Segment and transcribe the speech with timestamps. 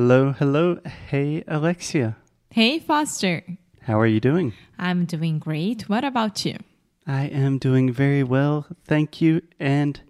[0.00, 0.78] Hello, hello.
[1.08, 2.16] Hey, Alexia.
[2.50, 3.42] Hey, Foster.
[3.82, 4.52] How are you doing?
[4.78, 5.88] I'm doing great.
[5.88, 6.56] What about you?
[7.04, 10.00] I am doing very well, thank you, and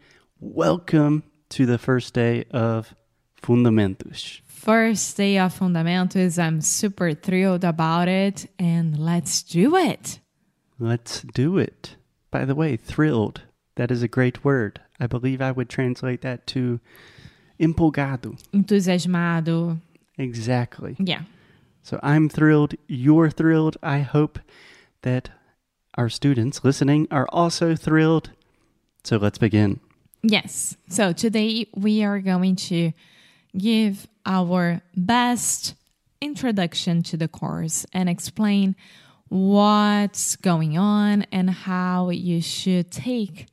[0.40, 2.94] welcome to the first day of
[3.42, 4.42] Fundamentos.
[4.44, 6.38] First day of Fundamentos.
[6.38, 10.18] I'm super thrilled about it, and let's do it.
[10.78, 11.96] Let's do it.
[12.30, 13.40] By the way, thrilled.
[13.76, 14.82] That is a great word.
[15.00, 16.78] I believe I would translate that to
[17.58, 18.38] empolgado.
[18.52, 19.80] Entusiasmado.
[20.16, 20.96] Exactly.
[20.98, 21.22] Yeah.
[21.82, 22.74] So I'm thrilled.
[22.86, 23.76] You're thrilled.
[23.82, 24.38] I hope
[25.02, 25.30] that
[25.94, 28.30] our students listening are also thrilled.
[29.04, 29.80] So let's begin.
[30.22, 30.76] Yes.
[30.88, 32.92] So today we are going to
[33.56, 35.74] give our best
[36.20, 38.76] introduction to the course and explain
[39.28, 43.46] what's going on and how you should take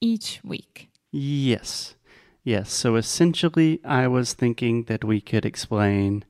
[0.00, 0.88] each week.
[1.10, 1.94] Yes.
[2.44, 2.70] Yes.
[2.72, 6.24] So essentially, I was thinking that we could explain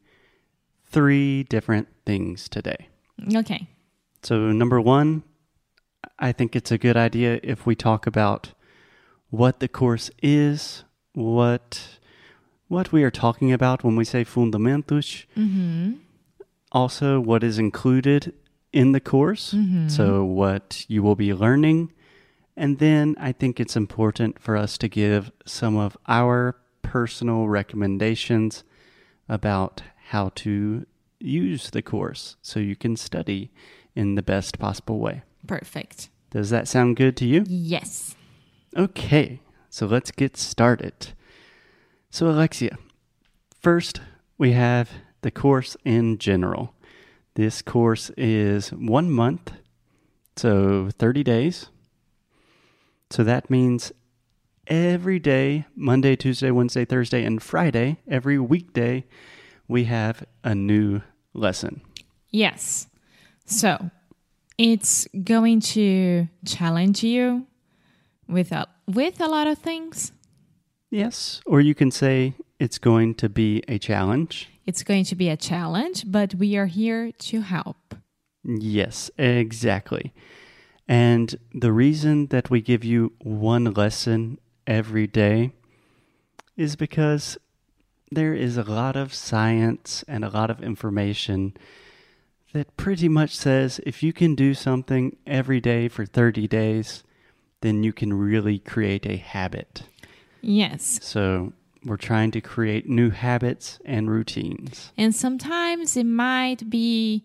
[0.86, 2.88] three different things today.
[3.34, 3.66] Okay.
[4.22, 5.24] So, number one,
[6.18, 8.52] I think it's a good idea if we talk about
[9.30, 11.98] what the course is, what
[12.68, 15.26] what we are talking about when we say fundamentos.
[15.36, 15.94] Mm-hmm.
[16.72, 18.32] Also, what is included
[18.72, 19.52] in the course.
[19.52, 19.88] Mm-hmm.
[19.88, 21.92] So, what you will be learning.
[22.56, 28.62] And then I think it's important for us to give some of our personal recommendations
[29.28, 30.86] about how to
[31.18, 33.50] use the course so you can study
[33.94, 35.22] in the best possible way.
[35.46, 36.10] Perfect.
[36.30, 37.44] Does that sound good to you?
[37.46, 38.14] Yes.
[38.76, 41.12] Okay, so let's get started.
[42.10, 42.76] So, Alexia,
[43.60, 44.00] first
[44.38, 44.90] we have
[45.22, 46.74] the course in general.
[47.34, 49.52] This course is one month,
[50.36, 51.68] so 30 days.
[53.14, 53.92] So that means
[54.66, 59.04] every day, Monday, Tuesday, Wednesday, Thursday, and Friday, every weekday,
[59.68, 61.00] we have a new
[61.32, 61.80] lesson.
[62.32, 62.88] Yes.
[63.46, 63.92] So
[64.58, 67.46] it's going to challenge you
[68.28, 70.10] with a with a lot of things.
[70.90, 74.48] Yes, or you can say it's going to be a challenge.
[74.66, 77.94] It's going to be a challenge, but we are here to help.
[78.42, 80.12] Yes, exactly.
[80.88, 85.52] And the reason that we give you one lesson every day
[86.56, 87.38] is because
[88.10, 91.56] there is a lot of science and a lot of information
[92.52, 97.02] that pretty much says if you can do something every day for 30 days,
[97.62, 99.82] then you can really create a habit.
[100.40, 101.00] Yes.
[101.02, 101.52] So
[101.84, 104.92] we're trying to create new habits and routines.
[104.96, 107.24] And sometimes it might be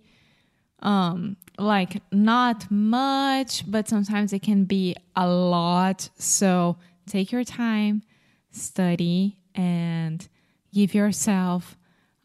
[0.82, 6.10] um like not much, but sometimes it can be a lot.
[6.18, 8.04] So take your time,
[8.52, 10.28] study and
[10.74, 11.78] give yourself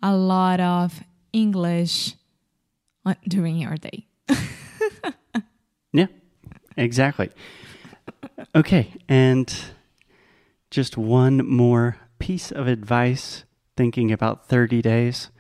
[0.02, 2.14] a lot of English
[3.28, 4.06] during your day.
[5.94, 6.08] Yeah,
[6.76, 7.30] exactly.
[8.52, 9.54] Okay, and
[10.68, 13.44] just one more piece of advice
[13.76, 15.30] thinking about 30 days.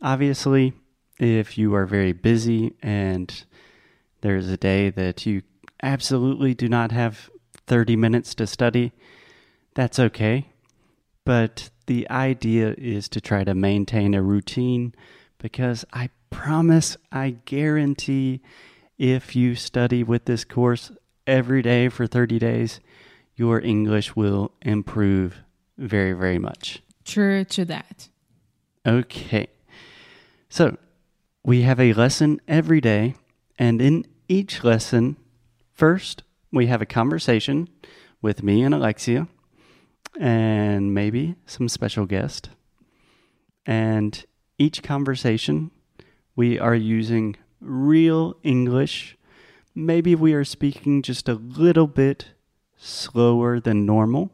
[0.00, 0.72] Obviously,
[1.18, 3.44] if you are very busy and
[4.20, 5.42] there's a day that you
[5.82, 7.30] absolutely do not have
[7.66, 8.92] 30 minutes to study,
[9.74, 10.48] that's okay.
[11.24, 14.94] But the idea is to try to maintain a routine
[15.38, 18.40] because I promise, I guarantee,
[18.98, 20.90] if you study with this course
[21.26, 22.80] every day for 30 days,
[23.36, 25.38] your English will improve
[25.76, 26.82] very, very much.
[27.04, 28.08] True to that.
[28.84, 29.46] Okay.
[30.48, 30.76] So
[31.48, 33.14] we have a lesson every day,
[33.58, 35.16] and in each lesson,
[35.72, 36.22] first
[36.52, 37.66] we have a conversation
[38.20, 39.26] with me and Alexia,
[40.20, 42.50] and maybe some special guest.
[43.64, 44.22] And
[44.58, 45.70] each conversation,
[46.36, 49.16] we are using real English.
[49.74, 52.26] Maybe we are speaking just a little bit
[52.76, 54.30] slower than normal,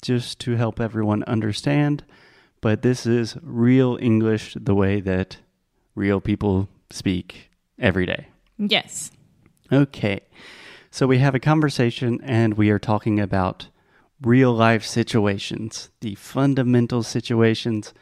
[0.00, 2.04] just to help everyone understand.
[2.62, 5.36] But this is real English the way that
[5.94, 8.28] real people speak every day.
[8.58, 9.10] Yes.
[9.70, 10.20] Okay.
[10.90, 13.68] So we have a conversation and we are talking about
[14.20, 17.92] real life situations, the fundamental situations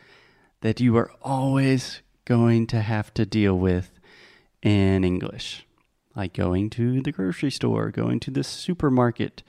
[0.61, 3.99] that you are always going to have to deal with
[4.63, 5.67] in English,
[6.15, 9.43] like going to the grocery store, going to the supermarket.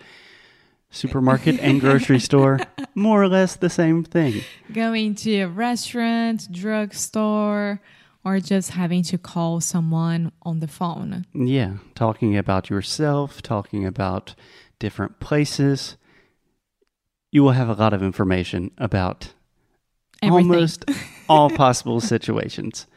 [0.93, 2.59] Supermarket and grocery store,
[2.95, 4.41] more or less the same thing.
[4.73, 7.79] Going to a restaurant, drugstore,
[8.23, 11.25] or just having to call someone on the phone.
[11.33, 14.35] Yeah, talking about yourself, talking about
[14.79, 15.97] different places.
[17.31, 19.33] You will have a lot of information about
[20.21, 20.51] Everything.
[20.51, 20.85] almost
[21.29, 22.87] all possible situations.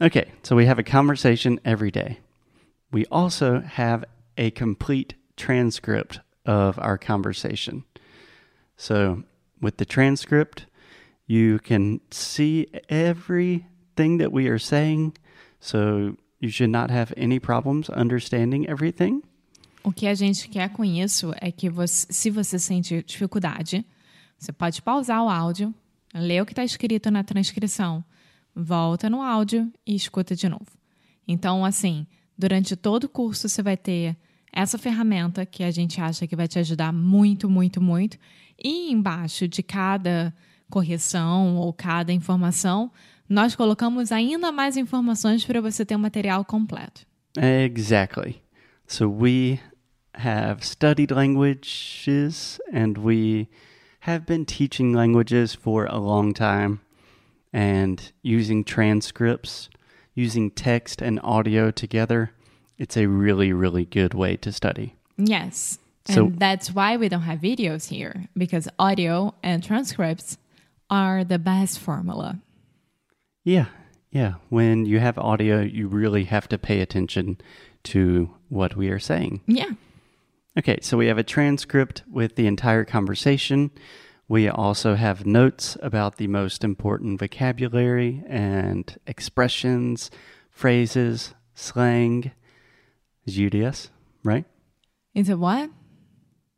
[0.00, 2.20] Okay, so we have a conversation every day.
[2.92, 4.04] We also have
[4.36, 7.84] a complete transcript of our conversation.
[8.76, 9.24] So,
[9.60, 10.66] with the transcript,
[11.26, 12.68] you can see
[13.96, 15.14] everything that we are saying.
[15.60, 19.22] So, you should not have any problems understanding everything.
[19.82, 23.84] O que a gente quer com isso é que você, se você sente dificuldade,
[24.36, 25.72] você pode pausar o áudio,
[26.12, 28.04] ler o que está escrito na transcrição,
[28.54, 30.66] volta no áudio e escuta de novo.
[31.26, 32.06] Então, assim,
[32.36, 34.16] durante todo o curso você vai ter
[34.52, 38.18] essa ferramenta que a gente acha que vai te ajudar muito, muito, muito.
[38.62, 40.34] E embaixo de cada
[40.70, 42.90] correção ou cada informação,
[43.28, 47.06] nós colocamos ainda mais informações para você ter um material completo.
[47.36, 48.42] Exactly.
[48.86, 49.60] So we
[50.14, 53.48] have studied languages and we
[54.00, 56.78] have been teaching languages for a long time
[57.52, 59.68] and using transcripts,
[60.16, 62.30] using text and audio together.
[62.78, 64.94] It's a really, really good way to study.
[65.18, 65.78] Yes.
[66.08, 70.38] And So- that's why we don't have videos here because audio and transcripts
[70.90, 72.40] are the best formula.
[73.44, 73.66] Yeah,
[74.10, 74.34] yeah.
[74.48, 77.38] When you have audio, you really have to pay attention
[77.84, 79.42] to what we are saying.
[79.46, 79.70] Yeah.
[80.58, 83.70] Okay, so we have a transcript with the entire conversation.
[84.28, 90.10] We also have notes about the most important vocabulary and expressions,
[90.50, 92.32] phrases, slang,
[93.28, 93.90] Judias,
[94.24, 94.44] right?
[95.14, 95.70] Is it what?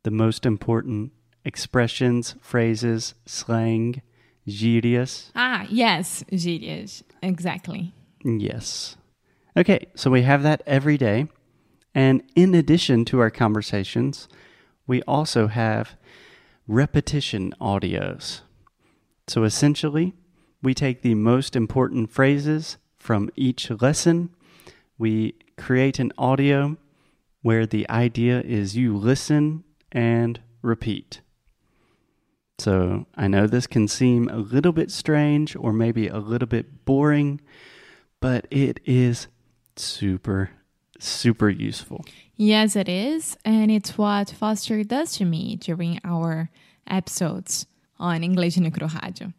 [0.03, 1.11] The most important
[1.45, 4.01] expressions, phrases, slang,
[4.49, 5.31] Judias.
[5.35, 7.03] Ah, yes, gírias.
[7.21, 7.93] Exactly.
[8.23, 8.97] Yes.
[9.55, 11.27] Okay, so we have that every day.
[11.95, 14.27] And in addition to our conversations,
[14.85, 15.95] we also have
[16.67, 18.41] repetition audios.
[19.27, 20.13] So essentially,
[20.61, 24.29] we take the most important phrases from each lesson,
[24.97, 26.77] we create an audio
[27.41, 31.21] where the idea is you listen and repeat.
[32.59, 36.85] So I know this can seem a little bit strange or maybe a little bit
[36.85, 37.41] boring,
[38.19, 39.27] but it is
[39.75, 40.51] super,
[40.99, 42.03] super useful.
[42.35, 43.37] Yes, it is.
[43.45, 46.49] And it's what Foster does to me during our
[46.87, 47.65] episodes
[47.97, 49.33] on English no Rádio.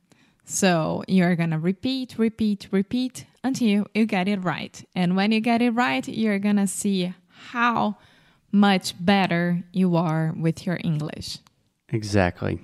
[0.45, 4.85] So you're going to repeat, repeat, repeat until you get it right.
[4.95, 7.97] And when you get it right, you're going to see how
[8.51, 11.39] much better you are with your English.
[11.89, 12.61] Exactly.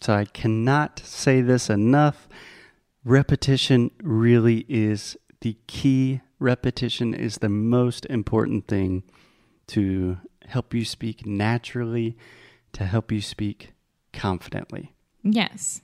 [0.00, 2.28] So I cannot say this enough.
[3.04, 6.20] Repetition really is the key.
[6.38, 9.02] Repetition is the most important thing
[9.68, 12.16] to help you speak naturally,
[12.72, 13.72] to help you speak
[14.12, 14.92] confidently.
[15.22, 15.82] Yes.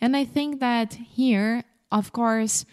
[0.00, 2.64] And I think that here, of course,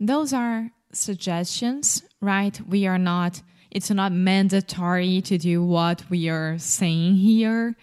[0.00, 2.60] those are suggestions, right?
[2.66, 7.76] We are not, it's not mandatory to do what we are saying here.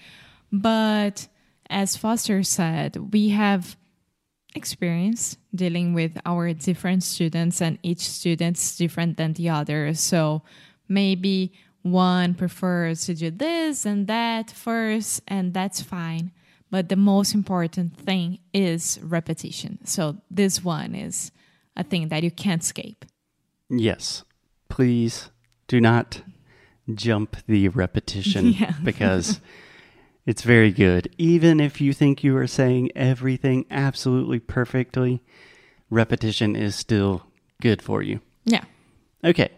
[0.51, 1.27] But
[1.69, 3.78] as Foster said, we have
[4.56, 9.94] experience dealing with our different students, and each student's different than the other.
[9.94, 10.42] So
[10.88, 16.31] maybe one prefers to do this and that first, and that's fine.
[16.69, 19.80] But the most important thing is repetition.
[19.86, 21.31] So this one is
[21.78, 23.06] a thing that you can't escape.
[23.69, 24.24] Yes.
[24.69, 25.30] Please
[25.68, 26.21] do not
[26.94, 28.74] jump the repetition Yeah.
[28.83, 29.40] because
[30.28, 31.10] it's very good.
[31.18, 35.24] Even if you think you are saying everything absolutely perfectly,
[35.90, 37.26] repetition is still
[37.62, 38.19] good for you.
[38.44, 38.66] Yeah.
[39.24, 39.50] Okay.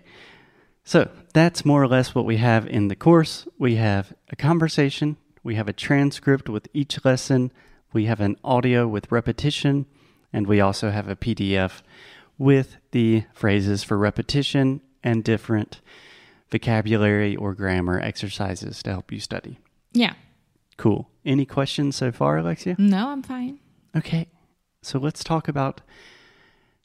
[0.84, 3.48] So that's more or less what we have in the course.
[3.58, 7.52] We have a conversation, we have a transcript with each lesson,
[7.92, 9.88] we have an audio with repetition,
[10.32, 11.82] and we also have a PDF
[12.38, 15.82] with the phrases for repetition and different
[16.52, 19.58] vocabulary or grammar exercises to help you study.
[19.94, 20.14] Yeah.
[20.80, 21.10] Cool.
[21.26, 22.78] Any questions so far, Alexia?
[22.78, 23.60] No, I'm fine.
[23.98, 24.30] Okay,
[24.82, 25.82] so let's talk about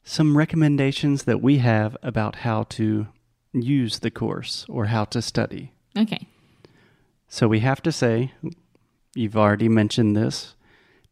[0.03, 3.07] some recommendations that we have about how to
[3.53, 5.71] use the course or how to study.
[5.97, 6.27] Okay.
[7.29, 8.33] So we have to say,
[9.15, 10.55] you've already mentioned this,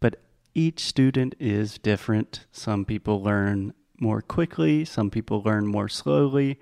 [0.01, 0.21] but
[0.53, 2.45] each student is different.
[2.51, 6.59] Some people learn more quickly, some people learn more slowly,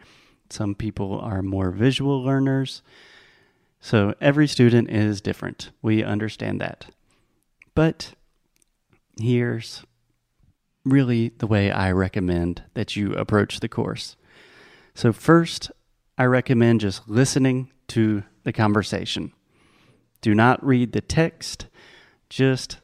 [0.52, 2.84] some people are more visual learners.
[3.82, 5.72] So every student is different.
[5.82, 6.86] We understand that.
[7.76, 8.14] But
[9.20, 9.84] here's
[10.86, 14.16] really the way I recommend that you approach the course.
[14.94, 15.72] So, first,
[16.18, 19.34] I recommend just listening to the conversation.
[20.22, 21.68] Do not read the text,
[22.30, 22.78] just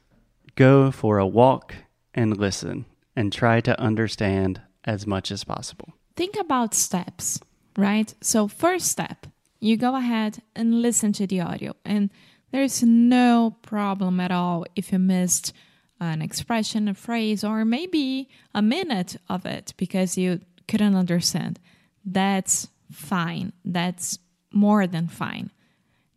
[0.55, 1.75] go for a walk
[2.13, 2.85] and listen.
[3.15, 5.91] and try to understand as much as possible.
[6.15, 7.39] Think about steps,
[7.75, 8.13] right?
[8.21, 9.25] So, first step,
[9.59, 11.73] you go ahead and listen to the audio.
[11.85, 12.09] And
[12.51, 15.53] there's no problem at all if you missed
[15.99, 21.59] an expression, a phrase, or maybe a minute of it because you couldn't understand.
[22.05, 23.53] That's fine.
[23.65, 24.19] That's
[24.51, 25.51] more than fine.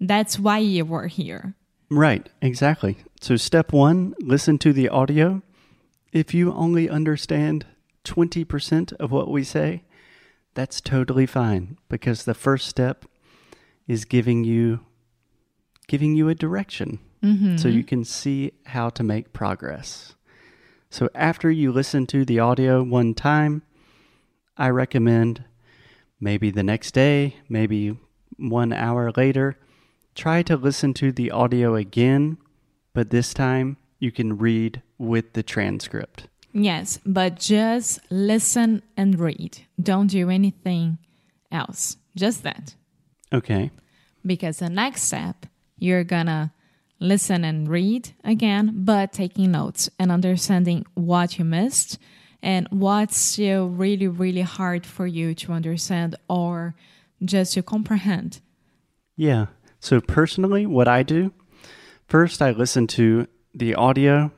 [0.01, 1.55] That's why you were here.
[1.91, 2.99] Right, exactly.
[3.21, 5.43] So, step one listen to the audio.
[6.13, 7.67] If you only understand
[8.05, 9.83] 20% of what we say,
[10.55, 13.05] that's totally fine because the first step
[13.91, 14.79] is giving you
[15.89, 17.57] giving you a direction mm-hmm.
[17.57, 20.15] so you can see how to make progress.
[20.91, 23.63] So after you listen to the audio one time,
[24.57, 25.43] I recommend
[26.21, 27.99] maybe the next day, maybe
[28.37, 29.57] 1 hour later,
[30.15, 32.39] try to listen to the audio again,
[32.93, 36.29] but this time you can read with the transcript.
[36.53, 39.67] Yes, but just listen and read.
[39.83, 40.99] Don't do anything
[41.51, 41.97] else.
[42.15, 42.77] Just that.
[43.33, 43.71] Okay.
[44.25, 45.47] Because the next step,
[45.79, 46.53] you're gonna
[46.99, 51.99] listen and read again, but taking notes and understanding what you missed
[52.43, 56.75] and what's still really, really hard for you to understand or
[57.25, 58.41] just to comprehend.
[59.17, 59.47] Yeah.
[59.79, 61.33] So personally, what I do
[62.07, 64.33] first, I listen to the audio.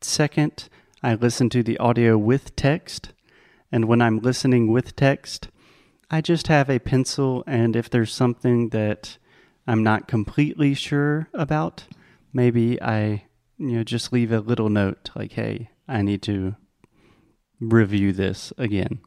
[0.00, 0.68] Second,
[1.02, 3.12] I listen to the audio with text.
[3.72, 5.48] And when I'm listening with text,
[6.10, 7.44] I just have a pencil.
[7.46, 9.16] And if there's something that
[9.66, 11.84] I'm not completely sure about,
[12.32, 13.24] maybe I,
[13.58, 16.56] you know, just leave a little note like, hey, I need to
[17.60, 19.00] review this again.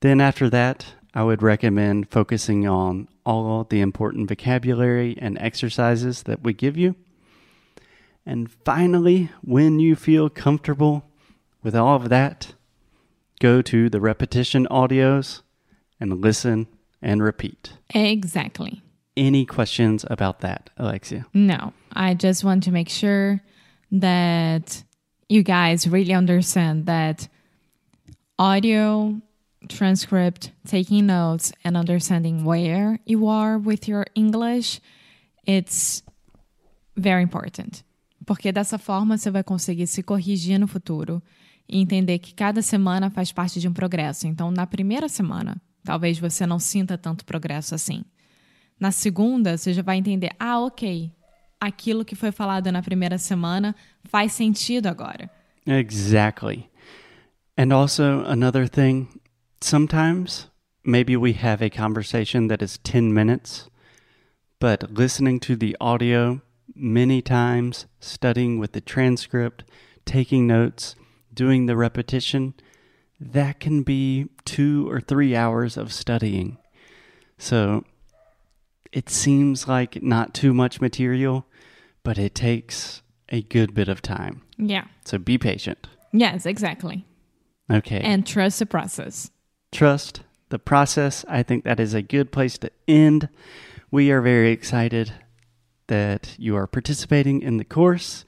[0.00, 6.42] Then after that, I would recommend focusing on all the important vocabulary and exercises that
[6.42, 6.94] we give you.
[8.26, 11.04] And finally, when you feel comfortable
[11.62, 12.54] with all of that,
[13.40, 15.42] go to the repetition audios
[16.00, 16.66] and listen
[17.02, 17.72] and repeat.
[17.94, 18.82] Exactly.
[19.16, 21.26] Any questions about that, Alexia?
[21.34, 23.40] No, I just want to make sure
[23.92, 24.82] that
[25.28, 27.28] you guys really understand that
[28.38, 29.20] audio,
[29.68, 34.80] transcript, taking notes, and understanding where you are with your English,
[35.44, 36.02] it's
[36.96, 37.82] very important.
[38.24, 41.22] Porque dessa forma você vai conseguir se corrigir no futuro
[41.68, 44.26] e entender que cada semana faz parte de um progresso.
[44.26, 48.04] Então, na primeira semana, talvez você não sinta tanto progresso assim.
[48.78, 51.12] Na segunda, você já vai entender: ah, ok,
[51.60, 55.30] aquilo que foi falado na primeira semana faz sentido agora.
[55.66, 56.68] Exactly.
[57.56, 59.08] And also, another thing,
[59.60, 60.48] sometimes
[60.82, 63.68] maybe we have a conversation that is 10 minutes,
[64.58, 66.40] but listening to the audio
[66.74, 69.64] many times, studying with the transcript,
[70.06, 70.96] taking notes,
[71.34, 72.54] doing the repetition,
[73.20, 76.56] that can be two or three hours of studying.
[77.38, 77.84] So
[78.92, 81.46] it seems like not too much material,
[82.02, 84.42] but it takes a good bit of time.
[84.56, 84.84] Yeah.
[85.04, 85.86] So be patient.
[86.12, 87.06] Yes, exactly.
[87.70, 88.00] Okay.
[88.00, 89.30] And trust the process.
[89.70, 91.24] trust the process.
[91.28, 93.28] I think that is a good place to end.
[93.92, 95.12] We are very excited
[95.86, 98.24] that you are participating in the course.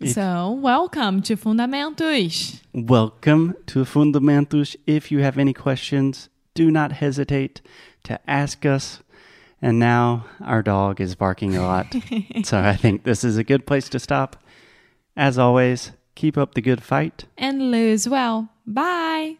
[0.00, 2.60] If- So, welcome to Fundamentos.
[2.72, 4.74] Welcome to Fundamentos.
[4.86, 7.60] If you have any questions, do not hesitate
[8.04, 9.02] to ask us.
[9.60, 11.94] And now our dog is barking a lot.
[12.44, 14.42] so I think this is a good place to stop.
[15.16, 17.26] As always, keep up the good fight.
[17.36, 18.48] And lose well.
[18.66, 19.36] Bye.